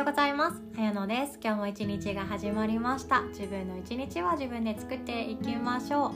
[0.00, 0.62] ようございます。
[0.78, 1.38] あやのです。
[1.44, 3.20] 今日も一日が始まりました。
[3.20, 6.14] 自分の一日は自分で作っていきましょ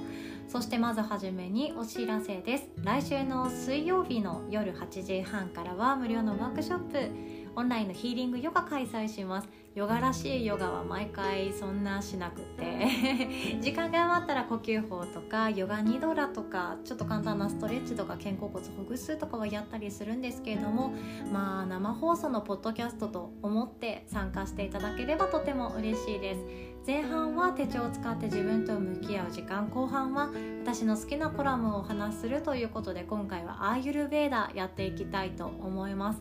[0.48, 0.50] う。
[0.50, 2.70] そしてまずはじめにお知らせです。
[2.82, 7.11] 来週の水曜日の夜8時半からは無料のワークショップ、
[7.57, 9.48] オンラインのヒーリングヨガ開催します。
[9.75, 13.59] ヨガらしいヨガは毎回そんなしなくて。
[13.61, 20.93] 時間が余ったら呼吸法とかヨガニドラとかちょっと簡単なストレッチとか肩甲骨ほぐすとかはやったりするんですけれども
[21.32, 26.75] まあ生放送のポッドキャストと思って参加していただければとても嬉しいです。
[26.86, 30.30] 前半は手帳を使って自分と向き合う時間後半は
[30.63, 36.20] 私の好きなコラムをお話しするということで今回はアーユルベーダやっていきたいと思います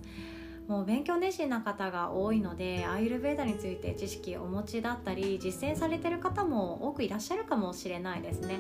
[0.68, 8.60] もう勉強熱心な方が多いのでアーユルベーダについて知識をお持ちだったり実践されてる方も多くいらっしゃるかもしれないですね。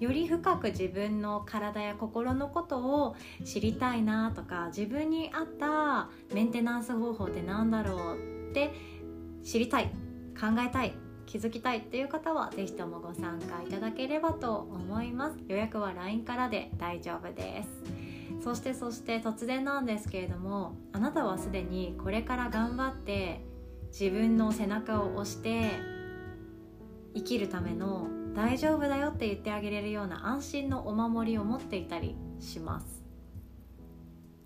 [0.00, 8.72] より深く自分の体や心のことを知りたいなとか自分に合ったメンテナンス方法って何だろうって
[9.44, 9.90] 知りたい
[10.40, 10.94] 考えたい
[11.26, 15.36] 気づきたいっていう方は是非ともご参加いただければと思います。
[15.48, 18.09] 予約は LINE からで大丈夫です
[18.42, 23.40] そしてそして突然なんですけれどもあなたはすでにこれから頑張って
[23.90, 25.72] 自分の背中を押して
[27.14, 33.00] 生きるための大丈夫だよって言ってあげれるような安心のお守りを持っていたりします。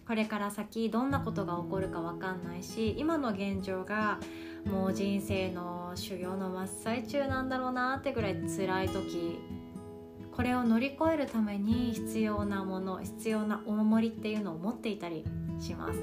[0.07, 4.19] これから先どんなことが起こるか分かんないし今の現状が
[4.67, 9.39] もう人生の修行の真っ最中なんだろうなってぐらい辛い時
[10.35, 15.25] これを乗り越えるために必要なもの必要なお守りっていうのを持っていたり
[15.61, 16.01] します。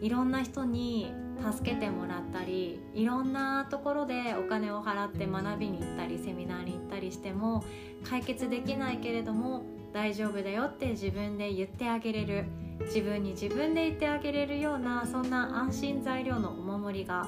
[0.00, 1.12] いろんな人に
[1.52, 7.64] 助けてもらったりいろんなところでお金を払って学びに行ったりセミナーに行ったりしても
[8.04, 12.44] 解決できないけれども大丈夫だよって自分で言ってあげれる
[12.86, 17.26] 自分に自分で言ってあげれるようなそんな安心材料のお守りが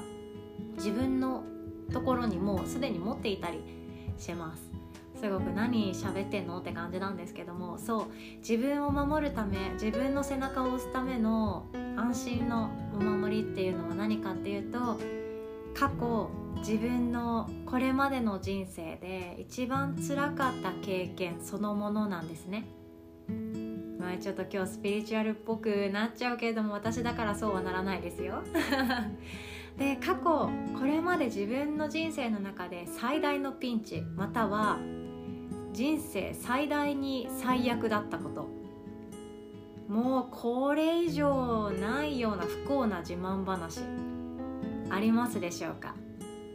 [0.77, 1.43] 自分の
[1.91, 3.61] ところにもうすでに持っていたり
[4.17, 4.72] します。
[5.19, 8.05] すごく何喋ってんのって感じなんですけどもそう
[8.37, 11.65] 自分を守るため自分の背中を押すための
[11.95, 14.99] 安心のお守りっていうのは何かっていうと
[15.73, 22.65] 過去自分のこれまでの人生で一番辛かった経験そのものなんですね。
[23.99, 28.43] まあちょっと今日スピリチュアルっぽくなっちゃうけれども私だからそうはならないですよ。
[29.77, 34.77] で過去これまで自分の人生の中で最大のピンチまたは
[35.73, 38.47] 人生最大に最悪だったこと。
[39.87, 43.81] もうこれ以上ないような不幸な自慢話。
[44.89, 45.95] ありますでしょうか？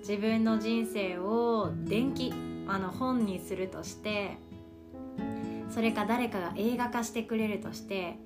[0.01, 2.33] 自分の人生を電気
[2.69, 4.39] あの本にするとして
[5.69, 8.17] それか誰かが映画化してくれるとして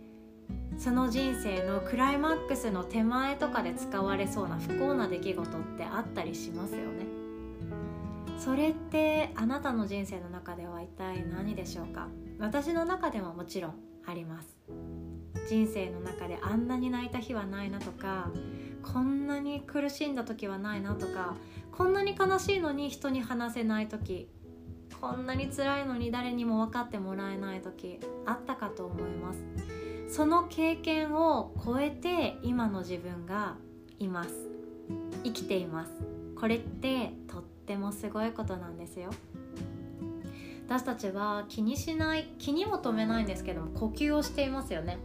[0.79, 7.22] その人生のクライマックスの手前とかで使われそうな不幸な出来事ってあったりしますよね。
[8.43, 12.09] それってあなたの人生の中では一体何でしょうか？
[12.41, 14.49] 私の中でももちろんあります。
[15.49, 18.31] 人生の中であんなに泣いた日はないなとか
[18.83, 21.37] こんなに苦しんだ時はないなとか
[21.71, 24.29] こんなに悲しいのに人に話せない時
[25.01, 29.45] こんなに辛いのに誰にも分かってもらえない時あったかと思います。
[30.09, 33.55] その経験を超えて今の自分が
[34.01, 34.31] います。
[35.23, 35.93] 生きています。
[36.35, 39.11] これってとってもすごいことなんですよ。
[40.67, 44.99] 私たちは気にしない気にも留めないんですけども呼吸をしていますよね。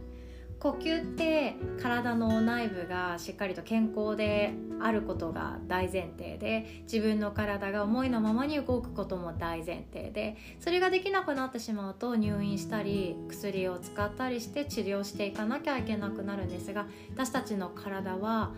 [0.60, 18.52] 呼吸って体の内部がしっかりと健康であることが大前提で自分の体が思いのままに動くことも大前提でそれができなくなってしまうと入院したり薬を使ったりして治療していかなきゃいけなくなるんですが私たちの体は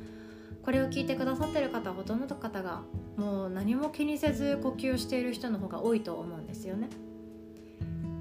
[0.62, 2.82] これを聞いてくださってる方ほとんどの方が
[3.16, 6.88] もう何も気にせず呼吸している人の方が多いと思うんですよね。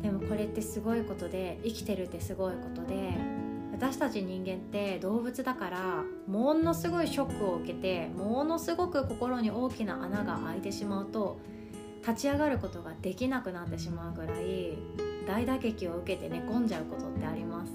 [0.01, 3.13] でもこれってすごいことで生きてるってすごいことで
[3.74, 11.39] 私たち人間って動物だからものすごいショックを受けてものすごく心に大きな穴が開いてしまうと
[12.01, 14.77] 立ち上がることができなくなってしまうぐらい
[15.27, 17.71] 大打撃を受けて寝込んじゃうことってあります。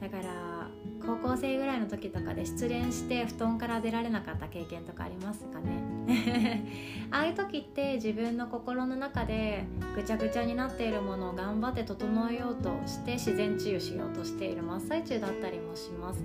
[0.00, 0.59] だから
[1.04, 6.64] 高校生ぐらいの時とかで失恋して布団から出られなかった経験とかありますかね？
[7.10, 9.64] ああいう時って自分の心の中で
[9.94, 16.22] ぐちゃぐちゃになっているものを頑張って整えようとして自然治癒しようとしている真っ最中だったりもします。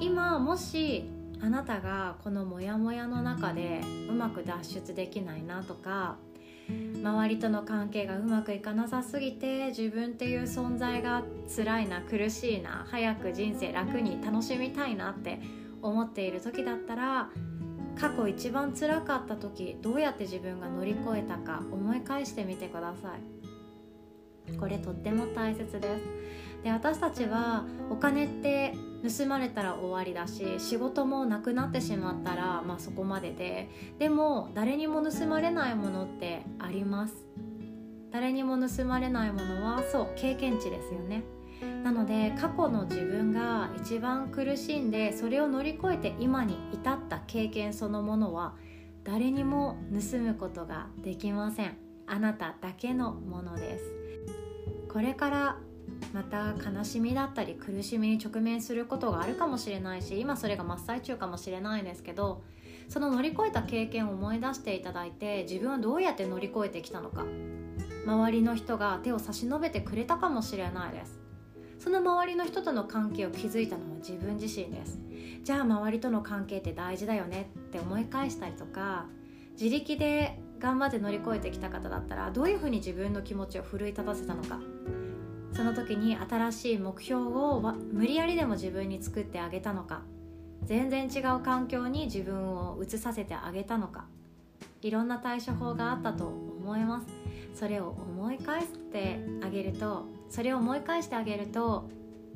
[0.00, 1.04] 今もし
[1.42, 6.16] あなたがこのモヤモヤの中でうまく脱出できないなとか
[6.68, 11.22] 周りとの関係がうまくいかなさすぎて自分っていう存在が
[11.54, 15.40] 辛いな苦しいな早く人生楽に楽しみたいなって
[15.82, 17.28] 思っている時だったら
[18.00, 24.56] 過去一番辛かった時どうやって自分が乗り越えたか思い返してみてください。
[24.58, 26.04] これとっても大切です。
[26.62, 33.68] で私たちはお金って盗まれたら終わりだし仕事もなくなってしまったら、まあ、そこまでで。
[33.98, 37.14] でも誰にも盗まれないものってあります。
[38.10, 41.24] 誰にも盗まれないものはそう経験値ですよね。
[41.82, 48.54] なので過去の自分が一番苦しんでそれを乗り越えて今に至った経験そのものは
[49.02, 51.76] 誰にも盗むことができません。
[52.06, 53.84] あなただけのものです。
[54.88, 55.58] これから
[56.12, 62.44] また悲しみだったり苦しみに直面することがあるかもしれないし今それが真っ最中かもしれないですけど
[62.88, 67.24] その乗り越えた経験を思い出していただいて自分はどうやって乗り越えてきたのか。
[68.06, 71.18] 周りの人が手を差し伸べてくれたかもしれないです。
[71.78, 74.98] その周りの人との関係を築いたのは自分自身です。
[75.42, 79.06] じゃあ周りとの関係って大事だよねって思い返したりとか
[79.52, 84.60] 自力で頑張って乗り越えてきた方だったらどういうふうに自分の気持ちを奮い立たせたのか。
[85.54, 87.60] その時に新しい目標を
[87.92, 90.02] 無理やりでも自分に作ってあげたのか
[90.64, 94.06] 全然違う環境に自分を移させてあげたのか
[94.82, 97.06] いろんな対処法があったと思います。
[97.54, 101.88] それを思い返してあげるとそれを思い返してあげると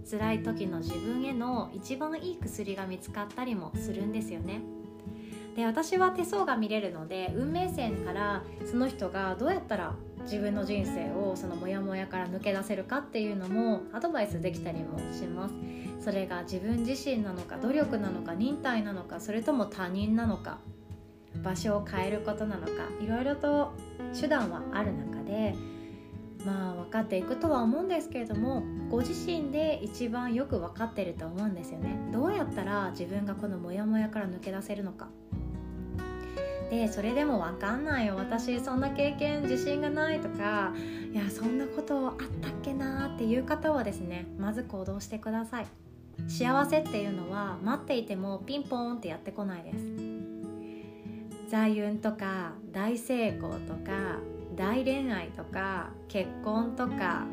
[0.09, 4.63] 辛い時の自分への一番いい薬が見つかったりもするんですよね。
[5.59, 15.55] で私は手相が見れるので運命線からその人がどうやったら自分の人生をそのモヤモヤから抜け出せるかっていうのもアドバイスできたりもします。
[15.99, 20.59] それが自分自身なのか努力なのか忍耐なのかそれとも他人なのか
[21.43, 23.73] 場所を変えることなのかいろいろと
[24.19, 25.57] 手段はある中で
[26.47, 31.99] まあ分かっていくとは思うんですけれどもご自身で一番よく分かってると思うんですよね。
[32.13, 35.09] どうやったら自分がこのモヤモヤから抜け出せるのか。
[36.71, 38.17] でそれでも分かんないよ。
[38.17, 40.73] 私そんな経験自信がないとか
[41.13, 45.67] いやそんなことあったっけなっていう方はですねまず行動してください。
[46.27, 49.79] 幸せっていうのは待っていてもピンポーンってやってこないです。
[51.51, 54.19] 財運とか大成功とか
[54.55, 57.25] 大恋愛とか結婚とか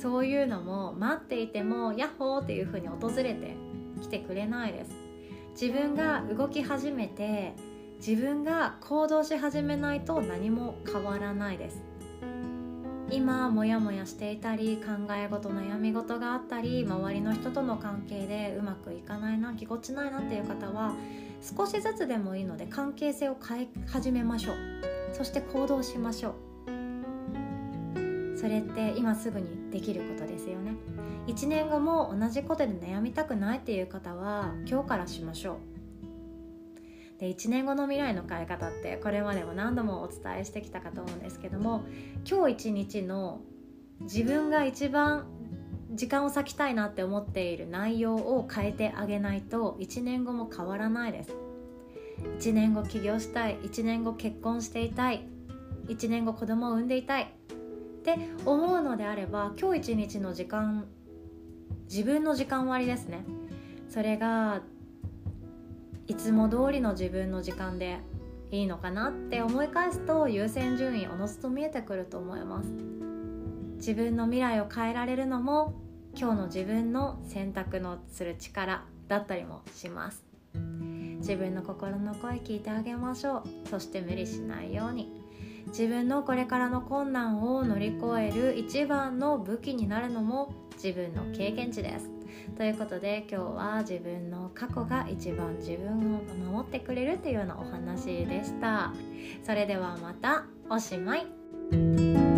[0.00, 3.56] そういうのも待っていてもヤッホーっていう風に訪れて
[4.00, 4.92] きてくれないです。
[5.60, 7.54] 自分が動き始めて
[8.06, 11.82] 自分が行動し始めないと何も変わらないです。
[13.10, 20.94] 今モヤモヤしていたり考え事悩み事があったり周りの人との関係でうまくいかないなぎこちないなっていう方は
[21.42, 24.56] 少しずつでもいいので関係性を変え始めましょう。
[25.12, 26.34] そして行動しましょう。
[28.38, 30.72] それって今すぐにできることですよね。
[31.26, 35.69] 1年後も同じことで悩みたくないっていう方は今日からしましょう。
[37.20, 41.84] で1年後の未来の変え方ってこれまでも何度もお伝えしてきたかと思うんですけども
[42.28, 43.40] 今日一日の
[44.00, 45.26] 自分が一番
[45.92, 51.34] 時間を割きたいなって思っている内容を変えてあげないと1年後も変わらないです。
[52.38, 55.26] 1年後起業したい1年後結婚していたい
[55.88, 60.86] 1年後子供を産んでいたいって思うのであれば今日一日の時間
[61.90, 63.24] 自分の時間割ですね。
[63.88, 64.62] それが
[66.10, 68.00] いつも通りの自分の時間で
[68.50, 72.68] いいのかなって思い返すと優先順位おのずと見えてくると思います。
[73.76, 75.72] 自分の未来を変えられるのも
[76.16, 80.24] 今日の自分の選択のする力だったりもします。
[81.20, 83.68] 自分の心の声聞いてあげましょう。
[83.70, 85.19] そして無理しないように。
[85.70, 92.10] 自分のこれからの困難を乗り越える一番の武器になるのも自分の経験値です。
[92.56, 96.22] ということで今日は自分の過去が一番自分を
[96.52, 98.92] 守ってくれるというようなお話でした。
[99.44, 102.29] それではまたおしまい。